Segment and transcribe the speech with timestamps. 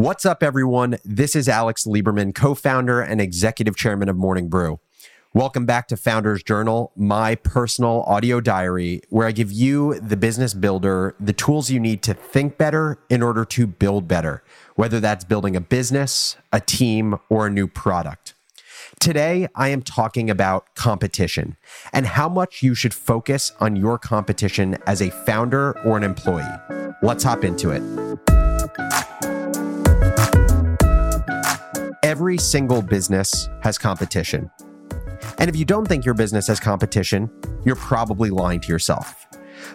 [0.00, 0.96] What's up, everyone?
[1.04, 4.80] This is Alex Lieberman, co founder and executive chairman of Morning Brew.
[5.34, 10.54] Welcome back to Founders Journal, my personal audio diary, where I give you, the business
[10.54, 14.42] builder, the tools you need to think better in order to build better,
[14.74, 18.32] whether that's building a business, a team, or a new product.
[19.00, 21.58] Today, I am talking about competition
[21.92, 26.46] and how much you should focus on your competition as a founder or an employee.
[27.02, 28.29] Let's hop into it.
[32.20, 34.50] Every single business has competition.
[35.38, 37.30] And if you don't think your business has competition,
[37.64, 39.26] you're probably lying to yourself.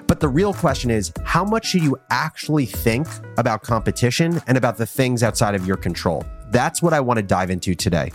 [0.06, 3.08] But the real question is how much should you actually think
[3.40, 6.24] about competition and about the things outside of your control?
[6.52, 8.12] That's what I want to dive into today.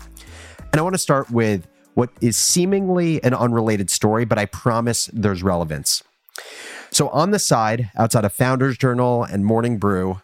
[0.59, 5.11] And I want to start with what is seemingly an unrelated story, but I promise
[5.13, 6.05] there's relevance.
[6.93, 10.21] So, on the side, outside of Founders Journal and Morning Brew,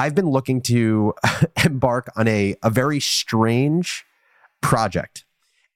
[0.00, 1.12] I've been looking to
[1.64, 4.06] embark on a, a very strange
[4.62, 5.26] project.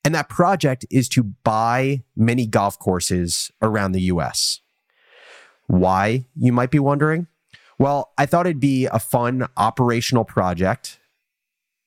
[0.03, 4.61] And that project is to buy many golf courses around the US.
[5.67, 7.27] Why, you might be wondering?
[7.79, 11.01] Well, I thought it'd be a fun operational project.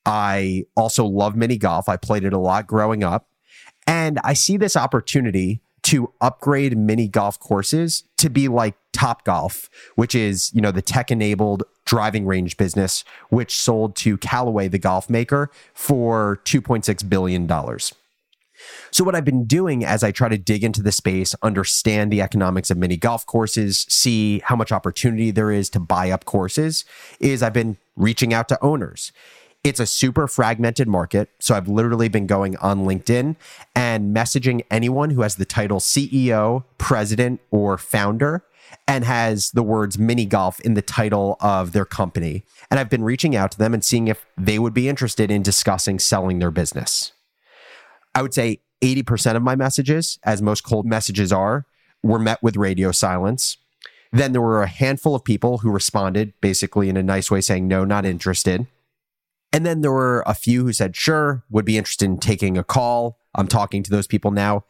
[0.05, 1.89] I also love mini golf.
[1.89, 3.29] I played it a lot growing up.
[3.87, 10.15] And I see this opportunity to upgrade mini golf courses to be like Topgolf, which
[10.15, 15.07] is, you know, the tech enabled driving range business, which sold to Callaway, the golf
[15.07, 17.47] maker, for $2.6 billion.
[18.89, 22.21] So, what I've been doing as I try to dig into the space, understand the
[22.21, 26.83] economics of mini golf courses, see how much opportunity there is to buy up courses,
[27.19, 29.11] is I've been reaching out to owners.
[29.63, 31.29] It's a super fragmented market.
[31.39, 33.35] So I've literally been going on LinkedIn
[33.75, 38.43] and messaging anyone who has the title CEO, president, or founder
[38.87, 42.43] and has the words mini golf in the title of their company.
[42.69, 45.43] And I've been reaching out to them and seeing if they would be interested in
[45.43, 47.11] discussing selling their business.
[48.15, 51.65] I would say 80% of my messages, as most cold messages are,
[52.03, 53.57] were met with radio silence.
[54.11, 57.67] Then there were a handful of people who responded basically in a nice way saying,
[57.67, 58.67] no, not interested.
[59.51, 62.63] And then there were a few who said, sure, would be interested in taking a
[62.63, 63.19] call.
[63.35, 64.65] I'm talking to those people now.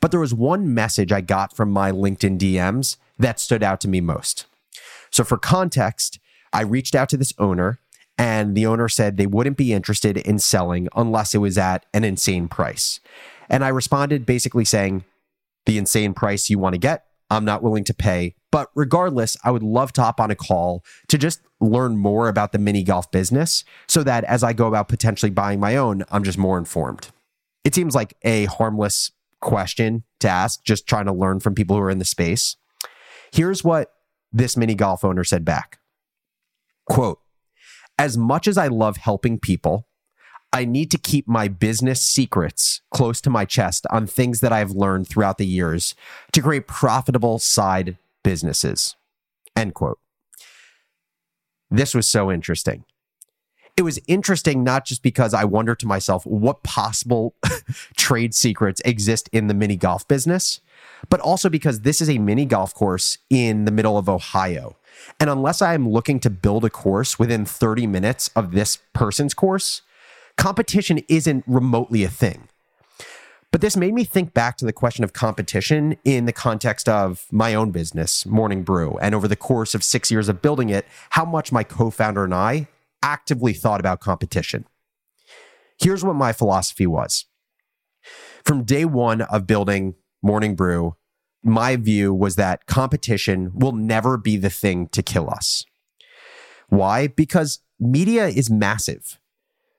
[0.00, 3.88] But there was one message I got from my LinkedIn DMs that stood out to
[3.88, 4.46] me most.
[5.10, 6.18] So, for context,
[6.52, 7.78] I reached out to this owner,
[8.18, 12.04] and the owner said they wouldn't be interested in selling unless it was at an
[12.04, 13.00] insane price.
[13.48, 15.04] And I responded basically saying,
[15.66, 18.34] the insane price you want to get, I'm not willing to pay.
[18.50, 22.52] But regardless, I would love to hop on a call to just learn more about
[22.52, 26.22] the mini golf business so that as I go about potentially buying my own, I'm
[26.22, 27.08] just more informed.
[27.64, 29.10] It seems like a harmless
[29.40, 32.56] question to ask, just trying to learn from people who are in the space.
[33.32, 33.92] Here's what
[34.32, 35.78] this mini golf owner said back.
[36.88, 37.18] Quote
[37.98, 39.86] as much as i love helping people
[40.52, 44.70] i need to keep my business secrets close to my chest on things that i've
[44.70, 45.94] learned throughout the years
[46.32, 48.96] to create profitable side businesses.
[49.54, 50.00] End quote.
[51.70, 52.84] This was so interesting
[53.76, 57.34] it was interesting not just because I wonder to myself what possible
[57.96, 60.60] trade secrets exist in the mini golf business,
[61.10, 64.76] but also because this is a mini golf course in the middle of Ohio.
[65.20, 69.82] And unless I'm looking to build a course within 30 minutes of this person's course,
[70.38, 72.48] competition isn't remotely a thing.
[73.52, 77.26] But this made me think back to the question of competition in the context of
[77.30, 80.86] my own business, Morning Brew, and over the course of six years of building it,
[81.10, 82.68] how much my co founder and I
[83.02, 84.66] actively thought about competition.
[85.78, 87.26] Here's what my philosophy was.
[88.44, 90.96] From day one of building Morning Brew,
[91.42, 95.64] my view was that competition will never be the thing to kill us.
[96.68, 97.06] Why?
[97.06, 99.18] Because media is massive.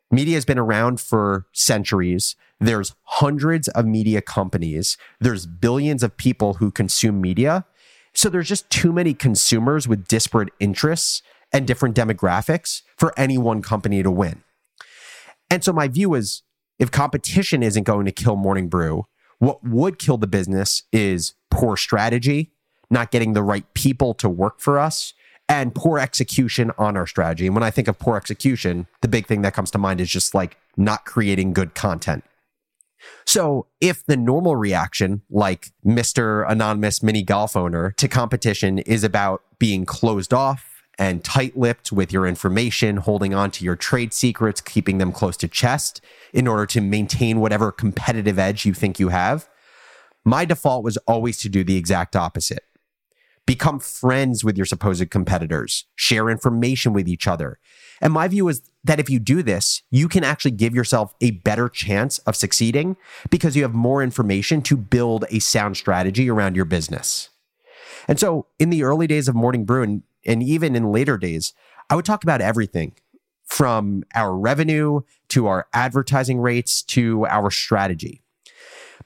[0.09, 2.35] Media has been around for centuries.
[2.59, 4.97] There's hundreds of media companies.
[5.19, 7.65] There's billions of people who consume media.
[8.13, 11.21] So there's just too many consumers with disparate interests
[11.51, 14.43] and different demographics for any one company to win.
[15.49, 16.43] And so my view is
[16.79, 19.05] if competition isn't going to kill Morning Brew,
[19.39, 22.51] what would kill the business is poor strategy,
[22.89, 25.13] not getting the right people to work for us,
[25.49, 27.45] and poor execution on our strategy.
[27.45, 30.09] And when I think of poor execution, the big thing that comes to mind is
[30.09, 32.23] just like not creating good content.
[33.25, 36.49] So, if the normal reaction, like Mr.
[36.49, 42.11] Anonymous mini golf owner to competition, is about being closed off, and tight lipped with
[42.11, 46.01] your information, holding on to your trade secrets, keeping them close to chest
[46.33, 49.47] in order to maintain whatever competitive edge you think you have.
[50.25, 52.63] My default was always to do the exact opposite
[53.47, 57.57] become friends with your supposed competitors, share information with each other.
[58.01, 61.31] And my view is that if you do this, you can actually give yourself a
[61.31, 62.97] better chance of succeeding
[63.31, 67.29] because you have more information to build a sound strategy around your business.
[68.07, 71.53] And so in the early days of Morning Brew and, and even in later days,
[71.89, 72.93] I would talk about everything
[73.45, 78.21] from our revenue to our advertising rates to our strategy.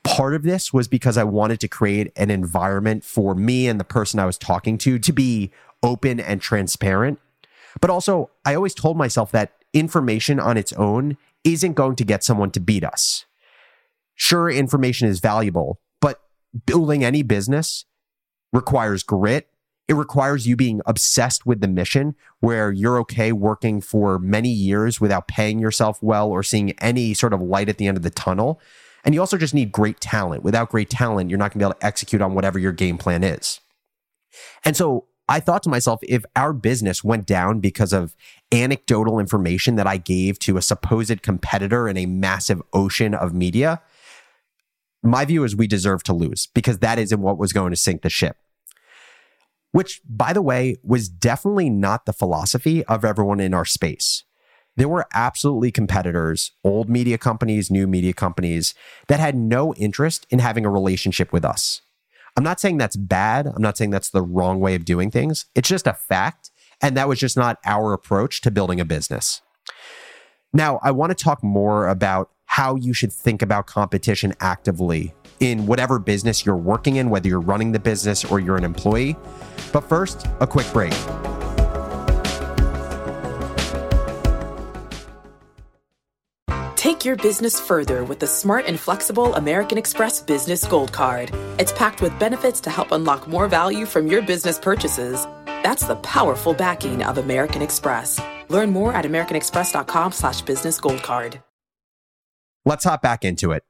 [0.04, 3.84] Part of this was because I wanted to create an environment for me and the
[3.84, 5.52] person I was talking to to be
[5.84, 7.20] open and transparent.
[7.80, 12.24] But also, I always told myself that information on its own isn't going to get
[12.24, 13.26] someone to beat us.
[14.16, 16.22] Sure, information is valuable, but
[16.66, 17.86] building any business
[18.52, 19.48] requires grit.
[19.88, 25.02] It requires you being obsessed with the mission where you're okay working for many years
[25.02, 28.10] without paying yourself well or seeing any sort of light at the end of the
[28.10, 28.62] tunnel.
[29.04, 30.44] And you also just need great talent.
[30.44, 32.98] Without great talent, you're not going to be able to execute on whatever your game
[32.98, 33.60] plan is.
[34.64, 38.16] And so I thought to myself, if our business went down because of
[38.52, 43.82] anecdotal information that I gave to a supposed competitor in a massive ocean of media,
[45.04, 48.02] my view is we deserve to lose because that isn't what was going to sink
[48.02, 48.38] the ship.
[49.72, 54.24] Which, by the way, was definitely not the philosophy of everyone in our space
[54.78, 58.74] there were absolutely competitors, old media companies, new media companies,
[59.08, 61.82] that had no interest in having a relationship with us.
[62.38, 63.48] I'm not saying that's bad.
[63.48, 65.46] I'm not saying that's the wrong way of doing things.
[65.56, 66.52] It's just a fact.
[66.82, 69.42] And that was just not our approach to building a business.
[70.54, 75.66] Now, I want to talk more about how you should think about competition actively in
[75.66, 79.18] whatever business you're working in, whether you're running the business or you're an employee.
[79.74, 80.94] But first, a quick break.
[86.76, 91.32] Take your business further with the smart and flexible American Express Business Gold Card.
[91.58, 95.26] It's packed with benefits to help unlock more value from your business purchases.
[95.46, 98.20] That's the powerful backing of American Express.
[98.50, 101.42] Learn more at americanexpress.com slash business gold card.
[102.66, 103.64] Let's hop back into it.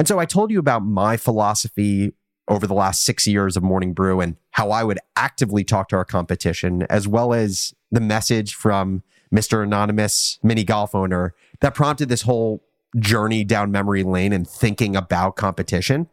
[0.00, 2.14] And so I told you about my philosophy
[2.48, 5.96] over the last six years of Morning Brew and how I would actively talk to
[5.96, 9.62] our competition, as well as the message from Mr.
[9.62, 12.64] Anonymous mini golf owner that prompted this whole
[12.98, 16.08] journey down memory lane and thinking about competition.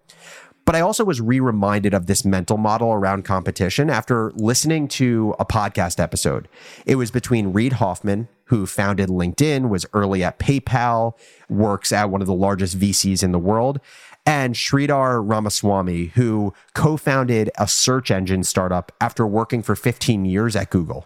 [0.65, 5.33] But I also was re reminded of this mental model around competition after listening to
[5.39, 6.49] a podcast episode.
[6.85, 11.13] It was between Reid Hoffman, who founded LinkedIn, was early at PayPal,
[11.49, 13.79] works at one of the largest VCs in the world,
[14.25, 20.55] and Sridhar Ramaswamy, who co founded a search engine startup after working for 15 years
[20.55, 21.05] at Google.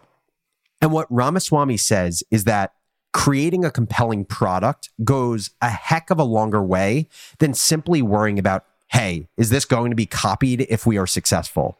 [0.82, 2.74] And what Ramaswamy says is that
[3.14, 7.08] creating a compelling product goes a heck of a longer way
[7.40, 11.78] than simply worrying about, hey, is this going to be copied if we are successful?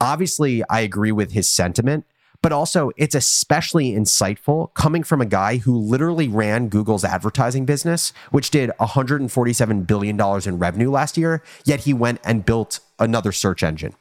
[0.00, 2.04] Obviously, I agree with his sentiment,
[2.42, 8.12] but also it's especially insightful coming from a guy who literally ran Google's advertising business,
[8.30, 13.62] which did $147 billion in revenue last year, yet he went and built another search
[13.62, 13.94] engine.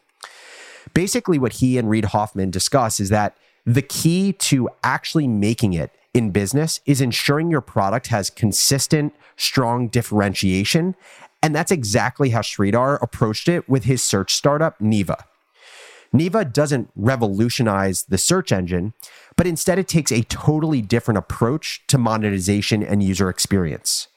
[0.94, 3.36] Basically, what he and Reid Hoffman discuss is that
[3.66, 9.88] the key to actually making it in business is ensuring your product has consistent, strong
[9.88, 10.95] differentiation.
[11.44, 15.24] And that's exactly how Sridhar approached it with his search startup, Neeva.
[16.13, 18.94] Neeva doesn't revolutionize the search engine,
[19.36, 24.08] but instead it takes a totally different approach to monetization and user experience.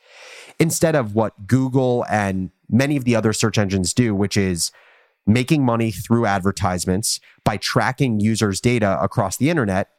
[0.59, 4.71] Instead of what Google and many of the other search engines do, which is
[5.27, 9.91] making money through advertisements by tracking users' data across the internet,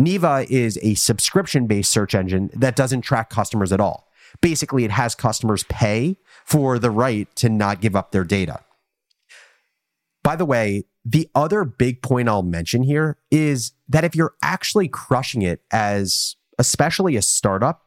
[0.00, 4.08] Neeva is a subscription based search engine that doesn't track customers at all.
[4.40, 8.60] Basically, it has customers pay for the right to not give up their data.
[10.22, 14.88] By the way, the other big point I'll mention here is that if you're actually
[14.88, 17.86] crushing it as especially a startup,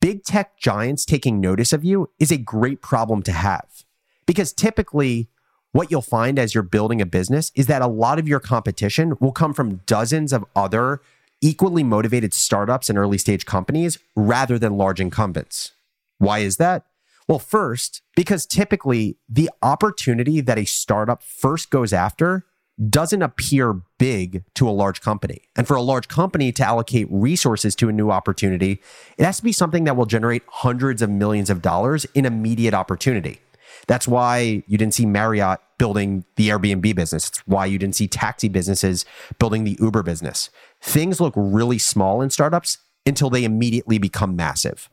[0.00, 3.84] big tech giants taking notice of you is a great problem to have.
[4.26, 5.28] Because typically,
[5.72, 9.14] what you'll find as you're building a business is that a lot of your competition
[9.20, 11.00] will come from dozens of other
[11.42, 15.72] equally motivated startups and early stage companies rather than large incumbents.
[16.18, 16.86] Why is that?
[17.28, 22.44] Well, first, because typically the opportunity that a startup first goes after
[22.88, 25.42] doesn't appear big to a large company.
[25.56, 28.80] And for a large company to allocate resources to a new opportunity,
[29.16, 32.74] it has to be something that will generate hundreds of millions of dollars in immediate
[32.74, 33.40] opportunity.
[33.86, 37.28] That's why you didn't see Marriott building the Airbnb business.
[37.28, 39.04] It's why you didn't see taxi businesses
[39.38, 40.50] building the Uber business.
[40.80, 44.88] Things look really small in startups until they immediately become massive.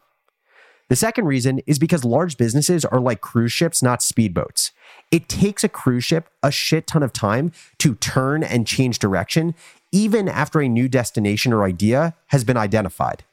[0.90, 4.72] The second reason is because large businesses are like cruise ships, not speedboats.
[5.12, 9.56] It takes a cruise ship a shit ton of time to turn and change direction,
[9.92, 13.24] even after a new destination or idea has been identified.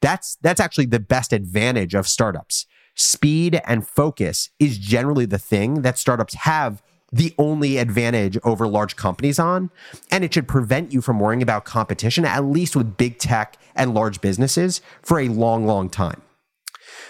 [0.00, 2.66] That's, that's actually the best advantage of startups.
[2.94, 8.96] Speed and focus is generally the thing that startups have the only advantage over large
[8.96, 9.70] companies on.
[10.10, 13.94] And it should prevent you from worrying about competition, at least with big tech and
[13.94, 16.22] large businesses, for a long, long time.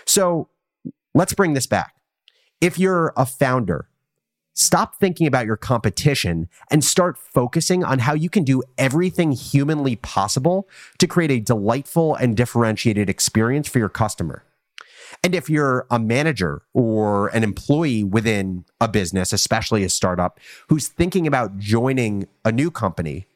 [0.06, 0.48] So
[1.14, 1.94] let's bring this back.
[2.60, 3.88] If you're a founder,
[4.54, 9.96] stop thinking about your competition and start focusing on how you can do everything humanly
[9.96, 10.68] possible
[10.98, 14.44] to create a delightful and differentiated experience for your customer.
[15.24, 20.88] And if you're a manager or an employee within a business, especially a startup, who's
[20.88, 23.26] thinking about joining a new company,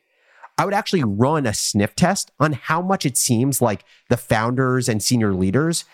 [0.58, 4.88] I would actually run a sniff test on how much it seems like the founders
[4.88, 5.84] and senior leaders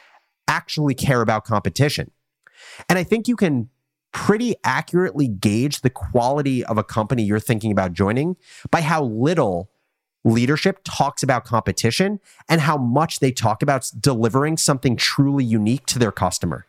[0.53, 2.11] actually care about competition.
[2.89, 3.71] And I think you can
[4.13, 8.37] pretty accurately gauge the quality of a company you're thinking about joining
[8.71, 9.71] by how little
[10.25, 15.99] leadership talks about competition and how much they talk about delivering something truly unique to
[15.99, 16.67] their customer.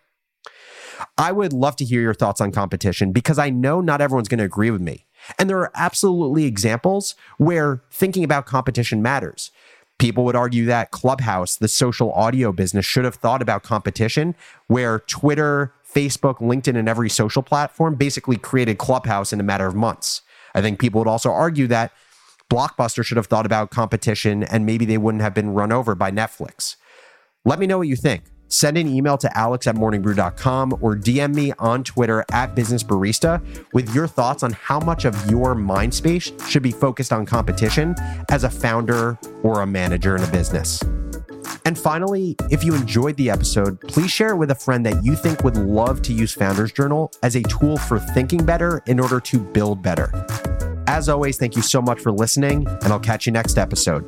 [1.17, 4.39] I would love to hear your thoughts on competition because I know not everyone's going
[4.39, 5.05] to agree with me.
[5.37, 9.51] And there are absolutely examples where thinking about competition matters.
[9.99, 14.35] People would argue that Clubhouse, the social audio business, should have thought about competition,
[14.67, 19.75] where Twitter, Facebook, LinkedIn, and every social platform basically created Clubhouse in a matter of
[19.75, 20.21] months.
[20.55, 21.91] I think people would also argue that
[22.51, 26.11] Blockbuster should have thought about competition and maybe they wouldn't have been run over by
[26.11, 26.75] Netflix.
[27.45, 28.23] Let me know what you think.
[28.53, 33.41] Send an email to alex at morningbrew.com or DM me on Twitter at Business Barista
[33.73, 37.95] with your thoughts on how much of your mind space should be focused on competition
[38.29, 40.79] as a founder or a manager in a business.
[41.65, 45.15] And finally, if you enjoyed the episode, please share it with a friend that you
[45.15, 49.19] think would love to use Founders Journal as a tool for thinking better in order
[49.19, 50.11] to build better.
[50.85, 54.07] As always, thank you so much for listening, and I'll catch you next episode.